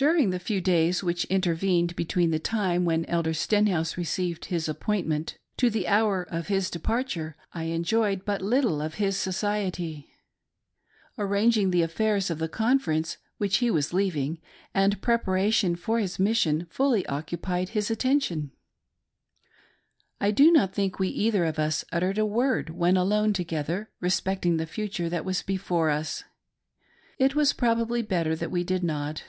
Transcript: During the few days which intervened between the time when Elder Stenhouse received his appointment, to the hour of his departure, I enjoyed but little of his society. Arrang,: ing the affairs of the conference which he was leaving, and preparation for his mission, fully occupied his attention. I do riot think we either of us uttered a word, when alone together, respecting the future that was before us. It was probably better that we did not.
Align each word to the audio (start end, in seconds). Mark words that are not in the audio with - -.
During 0.00 0.30
the 0.30 0.38
few 0.38 0.60
days 0.60 1.02
which 1.02 1.24
intervened 1.24 1.96
between 1.96 2.30
the 2.30 2.38
time 2.38 2.84
when 2.84 3.04
Elder 3.06 3.34
Stenhouse 3.34 3.96
received 3.96 4.44
his 4.44 4.68
appointment, 4.68 5.38
to 5.56 5.68
the 5.68 5.88
hour 5.88 6.22
of 6.22 6.46
his 6.46 6.70
departure, 6.70 7.34
I 7.52 7.64
enjoyed 7.64 8.24
but 8.24 8.40
little 8.40 8.80
of 8.80 8.94
his 9.02 9.16
society. 9.16 10.12
Arrang,: 11.18 11.56
ing 11.56 11.70
the 11.72 11.82
affairs 11.82 12.30
of 12.30 12.38
the 12.38 12.48
conference 12.48 13.16
which 13.38 13.56
he 13.56 13.72
was 13.72 13.92
leaving, 13.92 14.38
and 14.72 15.02
preparation 15.02 15.74
for 15.74 15.98
his 15.98 16.20
mission, 16.20 16.68
fully 16.70 17.04
occupied 17.06 17.70
his 17.70 17.90
attention. 17.90 18.52
I 20.20 20.30
do 20.30 20.54
riot 20.54 20.74
think 20.74 21.00
we 21.00 21.08
either 21.08 21.44
of 21.44 21.58
us 21.58 21.84
uttered 21.90 22.18
a 22.18 22.24
word, 22.24 22.70
when 22.70 22.96
alone 22.96 23.32
together, 23.32 23.90
respecting 23.98 24.58
the 24.58 24.64
future 24.64 25.08
that 25.08 25.24
was 25.24 25.42
before 25.42 25.90
us. 25.90 26.22
It 27.18 27.34
was 27.34 27.52
probably 27.52 28.02
better 28.02 28.36
that 28.36 28.52
we 28.52 28.62
did 28.62 28.84
not. 28.84 29.24